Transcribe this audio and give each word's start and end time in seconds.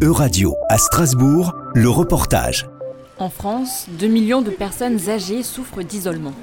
Euradio 0.00 0.54
à 0.68 0.78
Strasbourg, 0.78 1.56
le 1.74 1.90
reportage. 1.90 2.68
En 3.18 3.28
France, 3.28 3.86
2 3.98 4.06
millions 4.06 4.42
de 4.42 4.50
personnes 4.50 5.08
âgées 5.08 5.42
souffrent 5.42 5.82
d'isolement. 5.82 6.34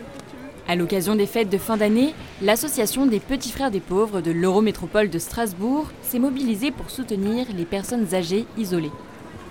À 0.67 0.75
l'occasion 0.75 1.15
des 1.15 1.25
fêtes 1.25 1.49
de 1.49 1.57
fin 1.57 1.77
d'année, 1.77 2.13
l'association 2.41 3.05
des 3.05 3.21
Petits 3.21 3.53
Frères 3.53 3.71
des 3.71 3.79
Pauvres 3.79 4.19
de 4.19 4.31
l'Eurométropole 4.31 5.09
de 5.09 5.19
Strasbourg 5.19 5.85
s'est 6.01 6.19
mobilisée 6.19 6.71
pour 6.71 6.89
soutenir 6.89 7.45
les 7.55 7.63
personnes 7.63 8.13
âgées 8.13 8.45
isolées. 8.57 8.91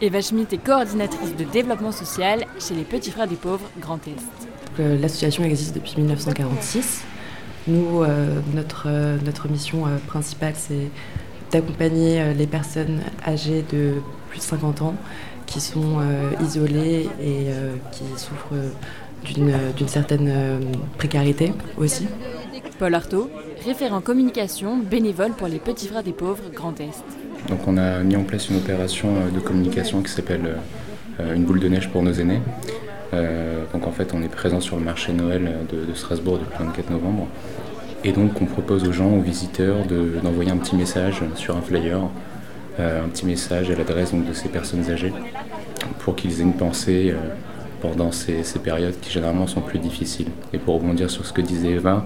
Eva 0.03 0.21
Schmidt 0.21 0.55
est 0.55 0.63
coordinatrice 0.63 1.35
de 1.35 1.45
développement 1.45 1.93
social 1.93 2.45
chez 2.59 2.75
les 2.75 2.85
Petits 2.85 3.11
Frères 3.11 3.29
des 3.29 3.37
Pauvres 3.37 3.71
Grand 3.81 4.07
Est. 4.07 4.81
Euh, 4.81 4.99
l'association 4.99 5.45
existe 5.45 5.75
depuis 5.75 5.95
1946. 5.97 7.05
Nous, 7.69 8.03
euh, 8.03 8.39
notre, 8.55 8.85
euh, 8.87 9.17
notre 9.25 9.49
mission 9.49 9.85
principale, 10.09 10.53
c'est 10.55 10.91
d'accompagner 11.55 12.35
les 12.37 12.49
personnes 12.49 12.99
âgées 13.25 13.65
de 13.73 13.95
plus 14.29 14.39
de 14.39 14.43
50 14.43 14.83
ans 14.83 14.95
qui 15.47 15.61
sont 15.61 16.01
isolées 16.43 17.09
et 17.23 17.47
qui 17.93 18.03
souffrent 18.17 18.55
d'une 19.25 19.89
certaine 19.89 20.33
précarité 20.99 21.53
aussi. 21.79 22.09
Paul 22.81 22.93
Artaud, 22.95 23.31
référent 23.65 24.01
communication, 24.01 24.79
bénévole 24.79 25.31
pour 25.31 25.47
les 25.47 25.61
Petits 25.61 25.87
Frères 25.87 26.03
des 26.03 26.13
Pauvres 26.13 26.43
Grand 26.53 26.79
Est. 26.81 27.05
Donc 27.49 27.61
on 27.69 27.77
a 27.77 28.01
mis 28.01 28.17
en 28.17 28.25
place 28.25 28.49
une 28.49 28.57
opération 28.57 29.09
de 29.33 29.39
communication 29.39 30.03
qui 30.03 30.11
s'appelle 30.11 30.57
Une 31.21 31.45
boule 31.45 31.61
de 31.61 31.69
neige 31.69 31.89
pour 31.89 32.03
nos 32.03 32.13
aînés. 32.13 32.41
donc 33.73 33.87
en 33.87 33.93
fait 33.93 34.13
on 34.13 34.23
est 34.25 34.29
présent 34.29 34.61
sur 34.61 34.77
le 34.77 34.83
marché 34.83 35.13
Noël 35.13 35.53
de, 35.71 35.85
de 35.85 35.95
Strasbourg 35.95 36.39
depuis 36.39 36.59
le 36.59 36.65
24 36.67 36.91
novembre 36.91 37.29
et 38.05 38.13
donc 38.13 38.41
on 38.41 38.45
propose 38.45 38.87
aux 38.87 38.93
gens, 38.93 39.11
aux 39.11 39.21
visiteurs, 39.21 39.79
d'envoyer 40.23 40.51
un 40.51 40.59
petit 40.59 40.77
message 40.77 41.23
sur 41.35 41.57
un 41.57 41.63
flyer, 41.63 42.01
euh, 42.79 43.05
un 43.05 43.09
petit 43.09 43.25
message 43.25 43.71
à 43.71 43.75
l'adresse 43.75 44.13
de 44.15 44.33
ces 44.33 44.49
personnes 44.49 44.91
âgées, 44.91 45.13
pour 46.01 46.15
qu'ils 46.15 46.41
aient 46.41 46.45
une 46.45 46.53
pensée 46.53 47.13
euh, 47.13 47.35
pendant 47.81 48.13
ces, 48.13 48.43
périodes 48.63 49.01
qui 49.01 49.11
généralement 49.11 49.47
sont 49.47 49.63
plus 49.63 49.79
difficiles. 49.79 50.29
Et 50.53 50.59
pour 50.59 50.75
rebondir 50.75 51.11
sur 51.11 51.25
ce 51.25 51.33
que 51.33 51.41
disait 51.41 51.73
Eva, 51.73 52.05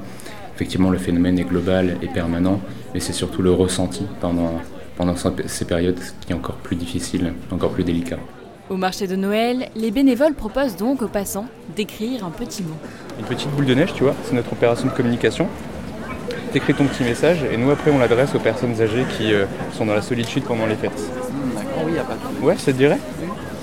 effectivement 0.55 0.91
le 0.91 0.99
phénomène 0.99 1.39
est 1.39 1.45
global 1.45 1.97
et 2.01 2.07
permanent, 2.07 2.61
mais 2.95 3.01
c'est 3.01 3.13
surtout 3.13 3.43
le 3.43 3.51
ressenti 3.51 4.05
pendant, 4.21 4.55
pendant 4.97 5.15
ces 5.17 5.65
périodes 5.65 6.01
qui 6.21 6.33
est 6.33 6.37
encore 6.37 6.57
plus 6.57 6.77
difficile, 6.77 7.33
encore 7.51 7.71
plus 7.71 7.85
délicat. 7.85 8.19
Au 8.71 8.77
marché 8.77 9.07
de 9.07 9.17
Noël, 9.17 9.71
les 9.75 9.91
bénévoles 9.91 10.35
proposent 10.35 10.77
donc 10.77 11.01
aux 11.01 11.09
passants 11.09 11.47
d'écrire 11.75 12.25
un 12.25 12.31
petit 12.31 12.63
mot. 12.63 12.77
Une 13.19 13.25
petite 13.25 13.51
boule 13.53 13.65
de 13.65 13.75
neige, 13.75 13.95
tu 13.95 14.03
vois, 14.03 14.15
c'est 14.25 14.35
notre 14.35 14.53
opération 14.53 14.87
de 14.87 14.93
communication 14.93 15.49
t'écris 16.49 16.75
ton 16.75 16.85
petit 16.85 17.05
message 17.05 17.39
et 17.51 17.57
nous 17.57 17.71
après 17.71 17.91
on 17.91 17.99
l'adresse 17.99 18.35
aux 18.35 18.39
personnes 18.39 18.81
âgées 18.81 19.05
qui 19.17 19.33
euh, 19.33 19.45
sont 19.73 19.87
dans 19.87 19.95
la 19.95 20.03
solitude 20.03 20.45
pendant 20.45 20.67
les 20.67 20.75
fêtes. 20.75 20.91
Hmm, 20.93 21.55
d'accord, 21.55 21.83
oui, 21.87 21.93
y 21.95 21.99
a 21.99 22.03
pas 22.03 22.15
de... 22.15 22.45
Ouais, 22.45 22.57
ça 22.57 22.73
te 22.73 22.77
dirait 22.77 22.99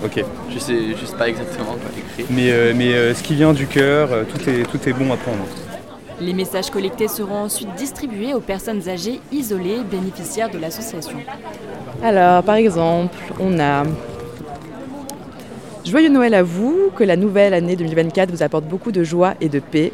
Ok. 0.04 0.24
Je 0.54 0.60
sais 0.60 0.96
juste 1.00 1.18
pas 1.18 1.28
exactement 1.28 1.72
quoi 1.72 1.90
écrire. 1.98 2.28
Mais, 2.30 2.52
euh, 2.52 2.74
mais 2.76 2.94
euh, 2.94 3.14
ce 3.14 3.24
qui 3.24 3.36
vient 3.36 3.54
du 3.54 3.66
cœur, 3.66 4.10
tout, 4.28 4.50
est, 4.50 4.64
tout 4.70 4.90
est 4.90 4.94
bon 4.94 5.12
à 5.12 5.18
prendre. 5.18 5.46
Les 6.22 6.34
messages 6.34 6.70
collectés 6.70 7.08
seront 7.08 7.44
ensuite 7.44 7.74
distribués 7.76 8.34
aux 8.34 8.40
personnes 8.40 8.88
âgées 8.88 9.20
isolées 9.32 9.80
bénéficiaires 9.90 10.50
de 10.50 10.58
l'association. 10.58 11.18
Alors, 12.04 12.44
par 12.44 12.56
exemple, 12.56 13.18
on 13.40 13.60
a 13.60 13.84
Joyeux 15.86 16.10
Noël 16.10 16.34
à 16.34 16.42
vous, 16.42 16.90
que 16.96 17.04
la 17.04 17.16
nouvelle 17.16 17.54
année 17.54 17.76
2024 17.76 18.32
vous 18.32 18.42
apporte 18.42 18.66
beaucoup 18.66 18.92
de 18.92 19.04
joie 19.04 19.36
et 19.40 19.50
de 19.50 19.60
paix. 19.60 19.94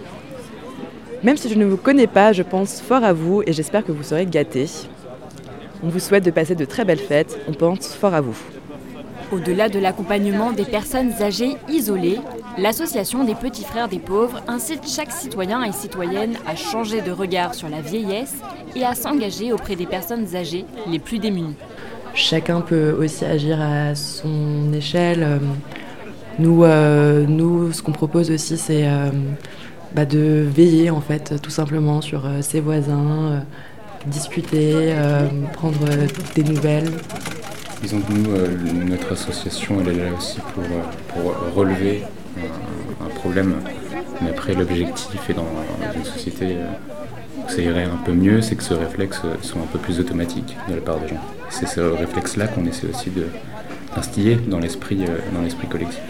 Même 1.24 1.38
si 1.38 1.50
je 1.50 1.56
ne 1.56 1.66
vous 1.66 1.78
connais 1.78 2.08
pas, 2.08 2.34
je 2.34 2.42
pense 2.42 2.82
fort 2.82 3.04
à 3.04 3.14
vous 3.14 3.44
et 3.46 3.54
j'espère 3.54 3.86
que 3.86 3.92
vous 3.92 4.02
serez 4.02 4.26
gâtés. 4.26 4.68
On 5.84 5.90
vous 5.90 6.00
souhaite 6.00 6.26
de 6.26 6.32
passer 6.32 6.56
de 6.56 6.66
très 6.66 6.84
belles 6.84 6.98
fêtes, 6.98 7.40
on 7.48 7.54
pense 7.54 7.94
fort 7.94 8.16
à 8.16 8.22
vous. 8.22 8.38
Au-delà 9.32 9.70
de 9.70 9.78
l'accompagnement 9.78 10.52
des 10.52 10.66
personnes 10.66 11.14
âgées 11.22 11.58
isolées, 11.70 12.20
l'association 12.58 13.24
des 13.24 13.36
petits 13.36 13.64
frères 13.64 13.88
des 13.88 14.00
pauvres 14.00 14.42
incite 14.48 14.90
chaque 14.90 15.12
citoyen 15.12 15.64
et 15.64 15.72
citoyenne 15.72 16.38
à 16.48 16.56
changer 16.56 17.02
de 17.02 17.12
regard 17.12 17.54
sur 17.54 17.70
la 17.70 17.82
vieillesse 17.82 18.36
et 18.76 18.84
à 18.84 18.96
s'engager 18.96 19.54
auprès 19.54 19.76
des 19.76 19.86
personnes 19.86 20.36
âgées 20.36 20.66
les 20.88 21.00
plus 21.00 21.20
démunies. 21.20 21.56
Chacun 22.16 22.62
peut 22.62 22.92
aussi 23.00 23.26
agir 23.26 23.62
à 23.62 23.94
son 23.94 24.74
échelle. 24.74 25.40
Nous, 26.40 26.64
euh, 26.64 27.26
nous 27.28 27.72
ce 27.72 27.82
qu'on 27.82 27.92
propose 27.92 28.32
aussi, 28.32 28.58
c'est 28.58 28.88
euh, 28.88 29.12
bah, 29.96 30.06
de 30.06 30.48
veiller 30.48 30.90
en 30.90 31.02
fait 31.02 31.42
tout 31.42 31.50
simplement 31.50 32.02
sur 32.02 32.26
euh, 32.26 32.42
ses 32.42 32.62
voisins, 32.62 33.32
euh, 33.32 33.40
discuter, 34.06 34.74
euh, 34.94 35.28
prendre 35.54 35.80
des 36.36 36.44
nouvelles. 36.44 36.90
Disons 37.82 38.00
que 38.00 38.14
nous, 38.14 38.86
notre 38.86 39.12
association, 39.14 39.78
elle 39.82 39.90
est 39.90 40.06
là 40.06 40.12
aussi 40.18 40.40
pour, 40.54 40.64
pour 41.14 41.56
relever 41.56 42.04
un, 43.04 43.10
problème. 43.10 43.56
Mais 44.22 44.30
après, 44.30 44.54
l'objectif 44.54 45.30
est 45.30 45.34
dans 45.34 45.48
une 45.96 46.06
société 46.06 46.58
où 47.38 47.50
ça 47.50 47.60
irait 47.60 47.86
un 47.86 47.98
peu 48.06 48.14
mieux, 48.14 48.42
c'est 48.42 48.56
que 48.56 48.64
ce 48.64 48.76
réflexe 48.76 49.22
soit 49.42 49.62
un 49.62 49.66
peu 49.66 49.80
plus 49.80 50.00
automatique 50.00 50.56
de 50.70 50.76
la 50.76 50.82
part 50.82 51.00
des 51.00 51.08
gens. 51.08 51.22
C'est 51.50 51.68
ce 51.68 51.82
réflexe-là 51.82 52.48
qu'on 52.48 52.66
essaie 52.66 52.88
aussi 52.88 53.10
de, 53.10 53.26
instillé 53.96 54.36
dans 54.36 54.60
l'esprit 54.60 55.06
euh, 55.08 55.18
dans 55.34 55.42
l'esprit 55.42 55.68
collectif. 55.68 56.02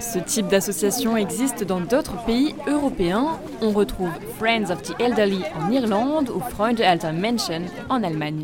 Ce 0.00 0.18
type 0.18 0.48
d'association 0.48 1.16
existe 1.16 1.64
dans 1.64 1.80
d'autres 1.80 2.24
pays 2.24 2.54
européens. 2.66 3.38
On 3.60 3.70
retrouve 3.70 4.10
Friends 4.38 4.70
of 4.70 4.82
the 4.82 4.94
Elderly 5.00 5.42
en 5.58 5.70
Irlande 5.70 6.30
ou 6.30 6.40
Freunde 6.40 6.80
Alter 6.80 7.12
Menschen 7.12 7.64
en 7.88 8.02
Allemagne. 8.02 8.42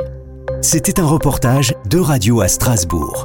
C'était 0.63 1.01
un 1.01 1.07
reportage 1.07 1.75
de 1.89 1.99
Radio 1.99 2.41
à 2.41 2.49
Strasbourg. 2.49 3.25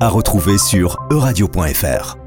À 0.00 0.08
retrouver 0.08 0.58
sur 0.58 0.98
euradio.fr. 1.10 2.25